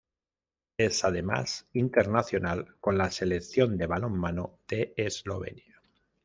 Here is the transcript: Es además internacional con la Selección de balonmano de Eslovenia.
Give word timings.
Es 0.79 1.03
además 1.03 1.67
internacional 1.73 2.75
con 2.79 2.97
la 2.97 3.11
Selección 3.11 3.77
de 3.77 3.85
balonmano 3.85 4.57
de 4.67 4.95
Eslovenia. 4.97 5.79